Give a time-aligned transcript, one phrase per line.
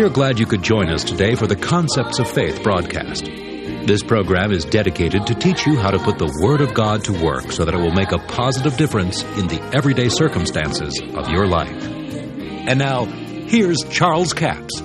[0.00, 3.26] We are glad you could join us today for the Concepts of Faith broadcast.
[3.26, 7.12] This program is dedicated to teach you how to put the Word of God to
[7.22, 11.46] work so that it will make a positive difference in the everyday circumstances of your
[11.46, 11.84] life.
[11.84, 14.80] And now, here's Charles Capps.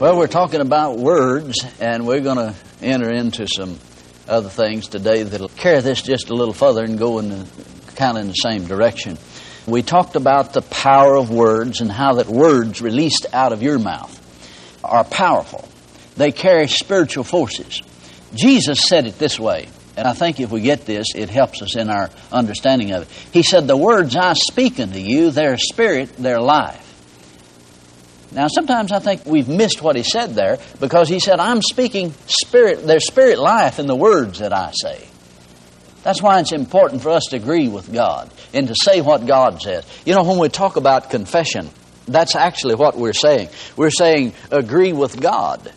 [0.00, 2.52] Well, we're talking about words, and we're going to
[2.82, 3.78] enter into some
[4.26, 7.46] other things today that'll carry this just a little further and go in
[7.94, 9.18] kind of in the same direction.
[9.66, 13.78] We talked about the power of words and how that words released out of your
[13.78, 14.20] mouth
[14.84, 15.66] are powerful.
[16.16, 17.80] They carry spiritual forces.
[18.34, 21.76] Jesus said it this way, and I think if we get this, it helps us
[21.76, 23.08] in our understanding of it.
[23.32, 26.80] He said, The words I speak unto you, their spirit, their life.
[28.32, 32.12] Now, sometimes I think we've missed what he said there because he said, I'm speaking
[32.26, 35.06] spirit, their spirit life in the words that I say.
[36.04, 39.60] That's why it's important for us to agree with God and to say what God
[39.60, 39.86] says.
[40.04, 41.70] You know, when we talk about confession,
[42.06, 43.48] that's actually what we're saying.
[43.74, 45.72] We're saying agree with God.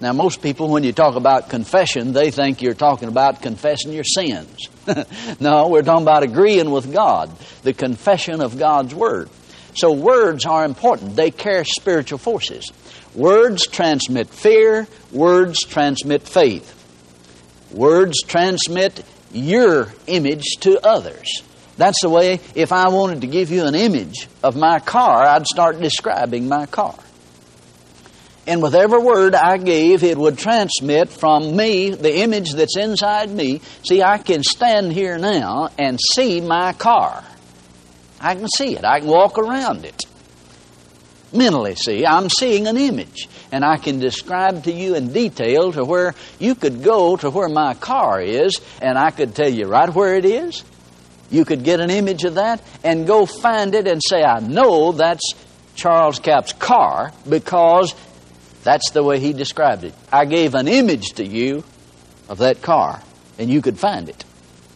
[0.00, 4.04] Now, most people, when you talk about confession, they think you're talking about confessing your
[4.04, 4.68] sins.
[5.40, 7.30] no, we're talking about agreeing with God,
[7.62, 9.28] the confession of God's Word.
[9.74, 12.72] So, words are important, they carry spiritual forces.
[13.14, 16.76] Words transmit fear, words transmit faith.
[17.72, 21.42] Words transmit your image to others.
[21.76, 25.46] That's the way, if I wanted to give you an image of my car, I'd
[25.46, 26.98] start describing my car.
[28.46, 33.30] And with every word I gave, it would transmit from me the image that's inside
[33.30, 33.60] me.
[33.86, 37.22] See, I can stand here now and see my car.
[38.20, 38.84] I can see it.
[38.84, 40.04] I can walk around it.
[41.32, 43.28] Mentally, see, I'm seeing an image.
[43.52, 47.48] And I can describe to you in detail to where you could go to where
[47.48, 50.64] my car is, and I could tell you right where it is.
[51.30, 54.92] You could get an image of that and go find it and say, I know
[54.92, 55.34] that's
[55.76, 57.94] Charles Capps' car because
[58.64, 59.94] that's the way he described it.
[60.12, 61.62] I gave an image to you
[62.28, 63.00] of that car,
[63.38, 64.24] and you could find it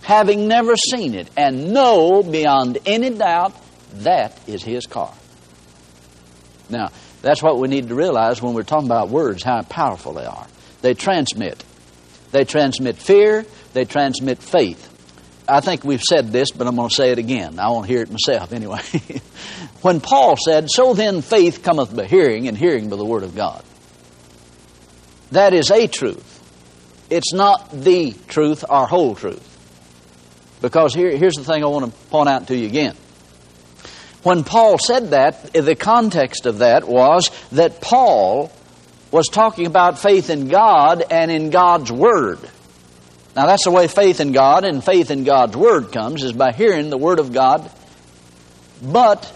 [0.05, 3.55] having never seen it, and know beyond any doubt
[3.95, 5.13] that is his car.
[6.69, 6.91] Now,
[7.23, 10.47] that's what we need to realize when we're talking about words, how powerful they are.
[10.83, 11.63] They transmit.
[12.33, 14.91] They transmit fear, they transmit faith.
[15.49, 17.59] I think we've said this, but I'm going to say it again.
[17.59, 18.81] I won't hear it myself anyway.
[19.83, 23.37] when Paul said, So then faith cometh by hearing, and hearing by the Word of
[23.37, 23.63] God.
[25.33, 26.31] That is a truth.
[27.11, 29.51] It's not the truth our whole truth.
[30.63, 32.97] Because here, here's the thing I want to point out to you again.
[34.25, 38.51] When Paul said that, the context of that was that Paul
[39.11, 42.39] was talking about faith in God and in God's Word.
[43.37, 46.53] Now, that's the way faith in God and faith in God's Word comes, is by
[46.53, 47.71] hearing the Word of God.
[48.83, 49.31] But,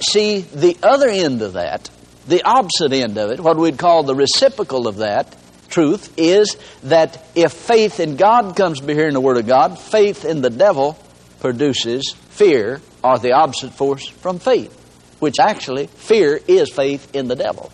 [0.00, 1.88] see, the other end of that,
[2.26, 5.36] the opposite end of it, what we'd call the reciprocal of that,
[5.68, 10.24] truth is that if faith in God comes by hearing the Word of God, faith
[10.24, 10.98] in the devil
[11.38, 14.72] produces fear are the opposite force from faith,
[15.20, 17.70] which actually, fear is faith in the devil.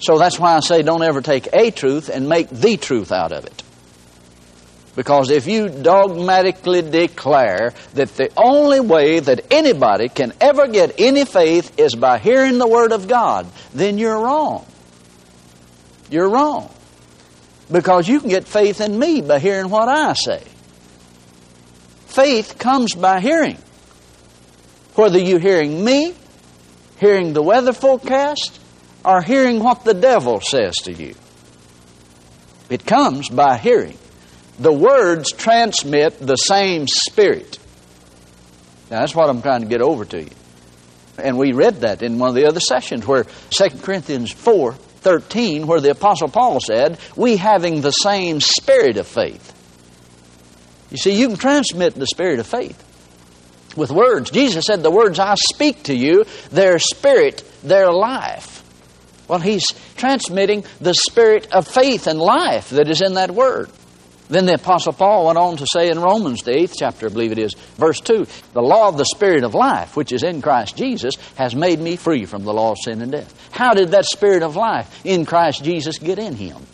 [0.00, 3.32] So that's why I say don't ever take a truth and make the truth out
[3.32, 3.62] of it.
[4.96, 11.24] Because if you dogmatically declare that the only way that anybody can ever get any
[11.24, 14.66] faith is by hearing the Word of God, then you're wrong.
[16.10, 16.70] You're wrong.
[17.70, 20.42] Because you can get faith in me by hearing what I say.
[22.10, 23.56] Faith comes by hearing.
[24.96, 26.12] Whether you're hearing me,
[26.98, 28.60] hearing the weather forecast,
[29.04, 31.14] or hearing what the devil says to you.
[32.68, 33.96] It comes by hearing.
[34.58, 37.58] The words transmit the same spirit.
[38.90, 40.30] Now, that's what I'm trying to get over to you.
[41.16, 45.66] And we read that in one of the other sessions where 2 Corinthians 4 13,
[45.66, 49.54] where the Apostle Paul said, We having the same spirit of faith.
[50.90, 52.86] You see, you can transmit the spirit of faith
[53.76, 54.30] with words.
[54.30, 58.58] Jesus said, The words I speak to you, their spirit, their life.
[59.28, 59.66] Well, he's
[59.96, 63.70] transmitting the spirit of faith and life that is in that word.
[64.28, 67.32] Then the Apostle Paul went on to say in Romans, the eighth chapter, I believe
[67.32, 70.76] it is, verse 2, the law of the Spirit of life, which is in Christ
[70.76, 73.48] Jesus, has made me free from the law of sin and death.
[73.50, 76.64] How did that Spirit of life in Christ Jesus get in him?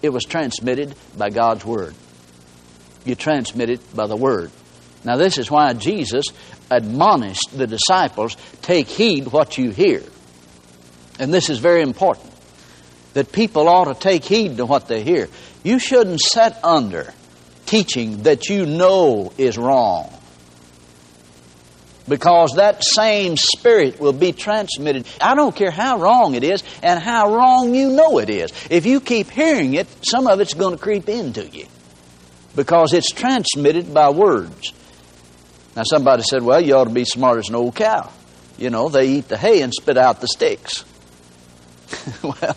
[0.00, 1.94] It was transmitted by God's Word.
[3.04, 4.50] You transmit it by the Word.
[5.04, 6.26] Now, this is why Jesus
[6.70, 10.02] admonished the disciples take heed what you hear.
[11.18, 12.30] And this is very important
[13.14, 15.28] that people ought to take heed to what they hear.
[15.64, 17.14] You shouldn't sit under
[17.66, 20.12] teaching that you know is wrong.
[22.08, 25.06] because that same spirit will be transmitted.
[25.20, 28.50] I don't care how wrong it is and how wrong you know it is.
[28.70, 31.66] If you keep hearing it, some of it's going to creep into you
[32.54, 34.72] because it's transmitted by words.
[35.76, 38.10] Now, somebody said, well, you ought to be smart as an old cow.
[38.56, 40.84] You know, they eat the hay and spit out the sticks.
[42.22, 42.56] well,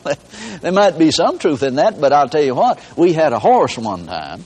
[0.61, 3.39] there might be some truth in that, but I'll tell you what, we had a
[3.39, 4.43] horse one time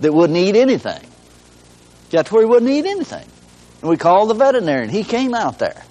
[0.00, 1.06] that wouldn't eat anything.
[2.10, 3.26] That's where he wouldn't eat anything.
[3.82, 4.88] And we called the veterinarian.
[4.88, 5.82] He came out there.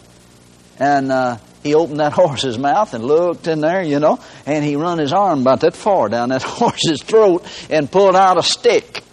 [0.80, 4.76] And uh, he opened that horse's mouth and looked in there, you know, and he
[4.76, 9.04] run his arm about that far down that horse's throat and pulled out a stick.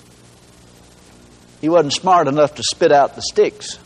[1.62, 3.78] He wasn't smart enough to spit out the sticks.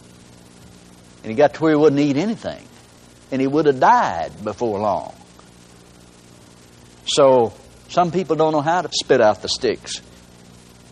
[1.22, 2.66] And he got to where he wouldn't eat anything.
[3.30, 5.14] And he would have died before long.
[7.06, 7.54] So,
[7.88, 10.02] some people don't know how to spit out the sticks.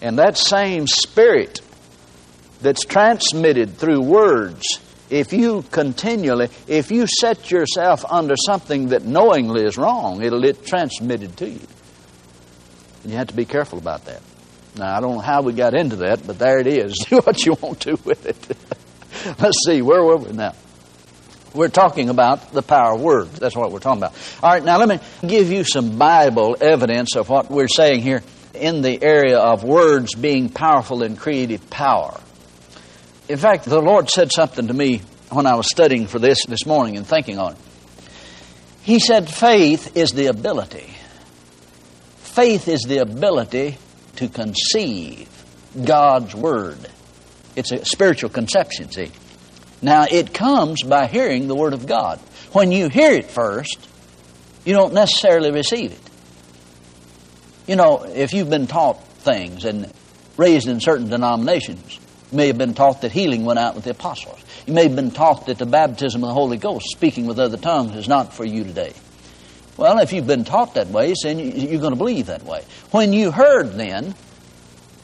[0.01, 1.61] And that same spirit
[2.61, 4.79] that's transmitted through words,
[5.11, 10.65] if you continually, if you set yourself under something that knowingly is wrong, it'll get
[10.65, 11.61] transmitted to you.
[13.03, 14.23] And you have to be careful about that.
[14.77, 16.95] Now, I don't know how we got into that, but there it is.
[17.09, 18.57] Do what you want to with it.
[19.41, 20.55] Let's see, where were we now?
[21.55, 23.39] We're talking about the power of words.
[23.39, 24.15] That's what we're talking about.
[24.43, 28.25] All right, now let me give you some Bible evidence of what we're saying here
[28.55, 32.21] in the area of words being powerful in creative power.
[33.29, 35.01] In fact, the Lord said something to me
[35.31, 37.59] when I was studying for this this morning and thinking on it.
[38.83, 40.95] He said, faith is the ability.
[42.19, 43.79] Faith is the ability
[44.17, 45.29] to conceive
[45.83, 46.79] God's Word.
[47.57, 49.11] It's a spiritual conception, see.
[49.81, 52.19] Now, it comes by hearing the Word of God.
[52.53, 53.89] When you hear it first,
[54.65, 56.01] you don't necessarily receive it.
[57.67, 59.91] You know, if you've been taught things and
[60.37, 61.99] raised in certain denominations,
[62.35, 64.45] you may have been taught that healing went out with the apostles.
[64.67, 67.57] You may have been taught that the baptism of the Holy Ghost, speaking with other
[67.57, 68.93] tongues, is not for you today.
[69.77, 72.65] Well, if you've been taught that way, then you're going to believe that way.
[72.91, 74.17] When you heard then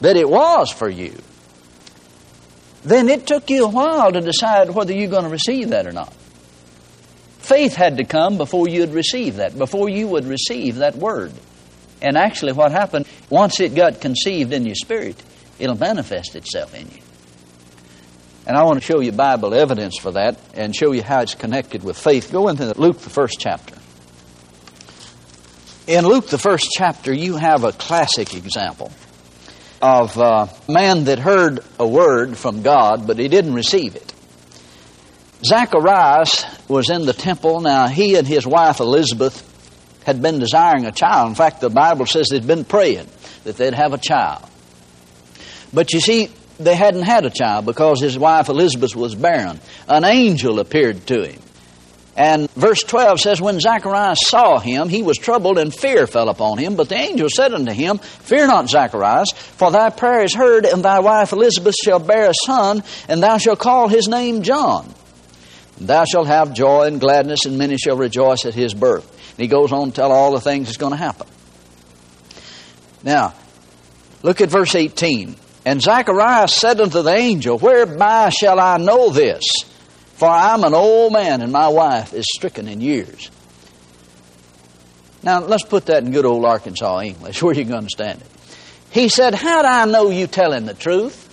[0.01, 1.17] that it was for you,
[2.83, 5.93] then it took you a while to decide whether you're going to receive that or
[5.93, 6.13] not.
[7.39, 11.31] Faith had to come before you'd receive that, before you would receive that word.
[12.01, 15.15] And actually, what happened, once it got conceived in your spirit,
[15.59, 17.00] it'll manifest itself in you.
[18.47, 21.35] And I want to show you Bible evidence for that and show you how it's
[21.35, 22.31] connected with faith.
[22.31, 23.75] Go into Luke, the first chapter.
[25.87, 28.91] In Luke, the first chapter, you have a classic example
[29.81, 34.13] of a man that heard a word from God, but he didn't receive it.
[35.43, 37.61] Zacharias was in the temple.
[37.61, 39.47] Now, he and his wife Elizabeth
[40.05, 41.29] had been desiring a child.
[41.29, 43.07] In fact, the Bible says they'd been praying
[43.43, 44.47] that they'd have a child.
[45.73, 46.29] But you see,
[46.63, 49.59] they hadn't had a child because his wife Elizabeth was barren.
[49.87, 51.41] An angel appeared to him.
[52.15, 56.57] And verse 12 says, When Zacharias saw him, he was troubled, and fear fell upon
[56.57, 56.75] him.
[56.75, 60.83] But the angel said unto him, Fear not, Zacharias, for thy prayer is heard, and
[60.83, 64.93] thy wife Elizabeth shall bear a son, and thou shalt call his name John.
[65.79, 69.09] And thou shalt have joy and gladness, and many shall rejoice at his birth.
[69.31, 71.27] And he goes on to tell all the things that's going to happen.
[73.03, 73.33] Now,
[74.21, 75.35] look at verse 18.
[75.65, 79.43] And Zacharias said unto the angel, Whereby shall I know this?
[80.15, 83.29] For I'm an old man, and my wife is stricken in years.
[85.23, 88.27] Now, let's put that in good old Arkansas English where you can understand it.
[88.89, 91.27] He said, How do I know you telling the truth?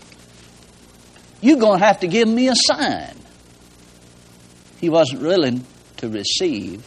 [1.41, 3.17] You're going to have to give me a sign.
[4.81, 5.64] He wasn't willing
[5.99, 6.87] to receive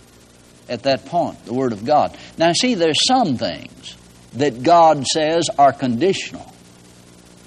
[0.70, 2.18] at that point the Word of God.
[2.38, 3.98] Now, see, there's some things
[4.34, 6.51] that God says are conditional.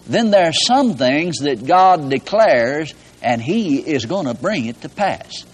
[0.06, 2.92] Then there are some things that God declares
[3.23, 5.44] and He is going to bring it to pass.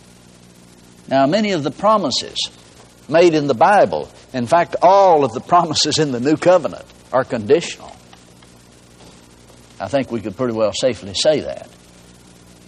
[1.09, 2.37] Now, many of the promises
[3.09, 7.25] made in the Bible, in fact, all of the promises in the New Covenant, are
[7.25, 7.95] conditional.
[9.81, 11.69] I think we could pretty well safely say that.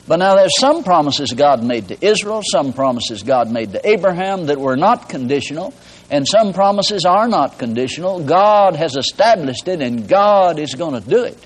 [0.09, 4.47] But now there's some promises God made to Israel, some promises God made to Abraham
[4.47, 5.73] that were not conditional,
[6.11, 8.25] and some promises are not conditional.
[8.25, 11.39] God has established it and God is going to do it.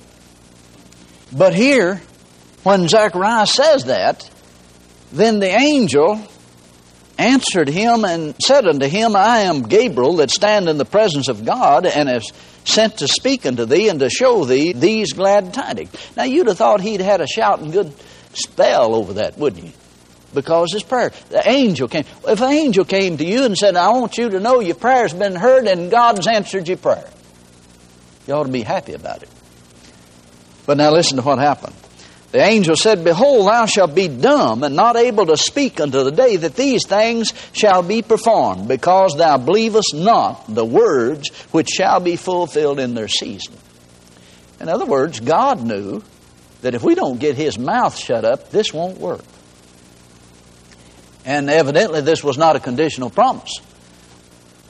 [1.32, 2.00] But here,
[2.62, 4.28] when Zacharias says that,
[5.12, 6.20] then the angel
[7.18, 11.44] answered him and said unto him, I am Gabriel that stand in the presence of
[11.44, 12.32] God and is
[12.64, 15.92] sent to speak unto thee and to show thee these glad tidings.
[16.16, 17.92] Now you'd have thought he'd had a shouting good
[18.34, 19.72] spell over that, wouldn't you?
[20.34, 21.12] Because his prayer.
[21.30, 22.04] The angel came.
[22.26, 25.14] If an angel came to you and said, I want you to know your prayer's
[25.14, 27.08] been heard and God's answered your prayer,
[28.26, 29.30] you ought to be happy about it.
[30.66, 31.74] But now listen to what happened.
[32.32, 36.10] The angel said, Behold, thou shalt be dumb and not able to speak until the
[36.10, 42.00] day that these things shall be performed, because thou believest not the words which shall
[42.00, 43.54] be fulfilled in their season.
[44.60, 46.02] In other words, God knew
[46.62, 49.24] that if we don't get his mouth shut up, this won't work.
[51.24, 53.52] And evidently, this was not a conditional promise.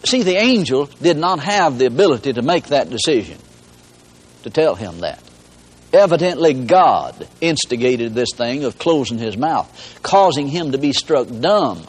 [0.04, 3.38] See, the angel did not have the ability to make that decision,
[4.42, 5.22] to tell him that.
[5.96, 11.82] Evidently, God instigated this thing of closing his mouth, causing him to be struck dumb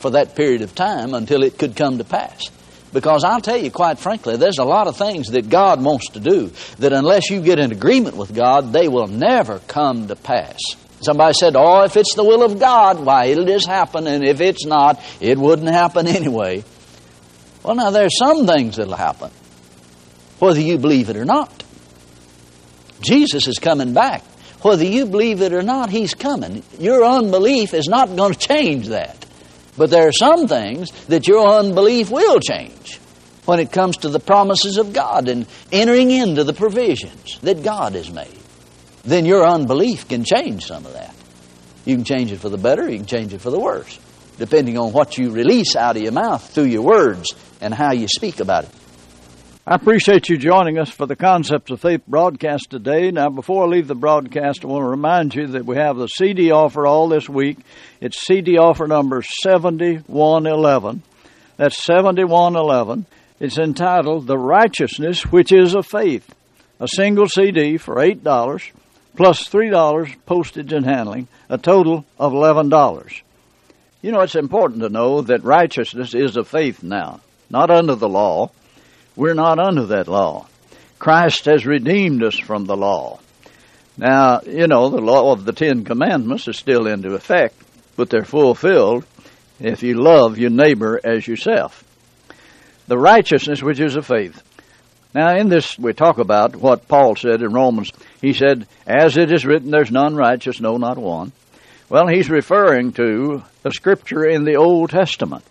[0.00, 2.50] for that period of time until it could come to pass.
[2.92, 6.20] Because I'll tell you, quite frankly, there's a lot of things that God wants to
[6.20, 10.58] do that unless you get in agreement with God, they will never come to pass.
[11.00, 14.42] Somebody said, Oh, if it's the will of God, why, it'll just happen, and if
[14.42, 16.64] it's not, it wouldn't happen anyway.
[17.62, 19.30] Well, now, there's some things that'll happen,
[20.38, 21.64] whether you believe it or not.
[23.00, 24.22] Jesus is coming back.
[24.62, 26.62] Whether you believe it or not, He's coming.
[26.78, 29.24] Your unbelief is not going to change that.
[29.76, 32.96] But there are some things that your unbelief will change
[33.44, 37.94] when it comes to the promises of God and entering into the provisions that God
[37.94, 38.36] has made.
[39.04, 41.14] Then your unbelief can change some of that.
[41.84, 43.98] You can change it for the better, you can change it for the worse,
[44.36, 48.08] depending on what you release out of your mouth through your words and how you
[48.08, 48.70] speak about it.
[49.70, 53.10] I appreciate you joining us for the Concepts of Faith broadcast today.
[53.10, 56.06] Now, before I leave the broadcast, I want to remind you that we have the
[56.06, 57.58] CD offer all this week.
[58.00, 61.02] It's CD offer number 7111.
[61.58, 63.04] That's 7111.
[63.40, 66.34] It's entitled The Righteousness Which is of Faith.
[66.80, 68.70] A single CD for $8
[69.16, 73.20] plus $3 postage and handling, a total of $11.
[74.00, 77.20] You know, it's important to know that righteousness is of faith now,
[77.50, 78.50] not under the law.
[79.18, 80.46] We're not under that law.
[81.00, 83.18] Christ has redeemed us from the law.
[83.96, 87.56] Now, you know, the law of the Ten Commandments is still into effect,
[87.96, 89.04] but they're fulfilled
[89.58, 91.82] if you love your neighbor as yourself.
[92.86, 94.40] The righteousness which is of faith.
[95.12, 97.90] Now, in this, we talk about what Paul said in Romans.
[98.20, 101.32] He said, As it is written, there's none righteous, no, not one.
[101.88, 105.42] Well, he's referring to the scripture in the Old Testament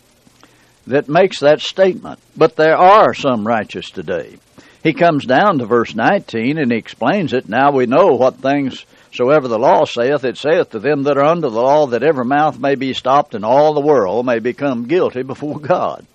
[0.88, 2.20] that makes that statement.
[2.36, 4.38] But there are some righteous today.
[4.84, 7.50] He comes down to verse 19 and he explains it.
[7.50, 11.26] Now we know what things soever the law saith, it saith to them that are
[11.26, 14.88] under the law that every mouth may be stopped and all the world may become
[14.88, 16.06] guilty before God.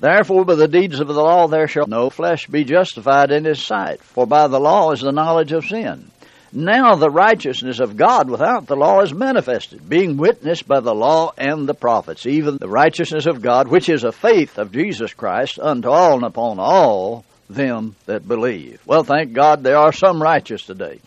[0.00, 3.64] Therefore, by the deeds of the law there shall no flesh be justified in his
[3.64, 6.10] sight, for by the law is the knowledge of sin.
[6.52, 11.32] Now the righteousness of God without the law is manifested, being witnessed by the law
[11.36, 15.58] and the prophets, even the righteousness of God, which is a faith of Jesus Christ
[15.58, 18.80] unto all and upon all them that believe.
[18.86, 21.00] Well, thank God there are some righteous today.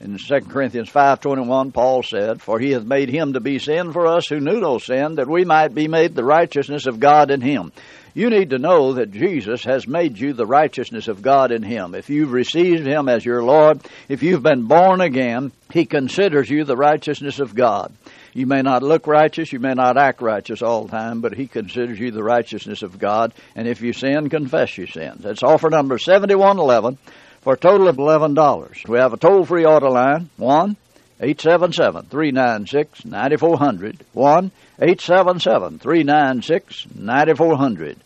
[0.00, 4.06] In 2 Corinthians 5.21, Paul said, For he hath made him to be sin for
[4.06, 7.40] us who knew no sin, that we might be made the righteousness of God in
[7.40, 7.72] him.
[8.16, 11.96] You need to know that Jesus has made you the righteousness of God in Him.
[11.96, 16.62] If you've received Him as your Lord, if you've been born again, He considers you
[16.62, 17.92] the righteousness of God.
[18.32, 21.48] You may not look righteous, you may not act righteous all the time, but He
[21.48, 23.34] considers you the righteousness of God.
[23.56, 25.24] And if you sin, confess your sins.
[25.24, 26.98] That's offer number 7111
[27.44, 28.88] for a total of $11.
[28.88, 30.76] We have a toll free order line 1
[31.20, 34.04] 877 396 9400.
[34.14, 37.98] 1 877 396 9400.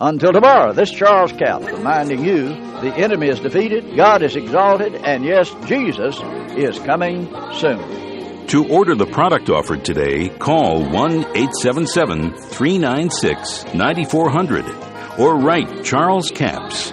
[0.00, 5.24] Until tomorrow, this Charles Capps reminding you the enemy is defeated, God is exalted, and
[5.24, 6.18] yes, Jesus
[6.56, 8.46] is coming soon.
[8.48, 14.64] To order the product offered today, call 1 877 396 9400
[15.18, 16.92] or write Charles Capps,